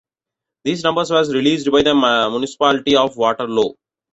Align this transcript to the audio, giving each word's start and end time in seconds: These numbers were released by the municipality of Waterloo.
These 0.63 0.81
numbers 0.83 1.11
were 1.11 1.21
released 1.31 1.71
by 1.71 1.83
the 1.83 1.93
municipality 1.93 2.95
of 2.95 3.15
Waterloo. 3.17 3.75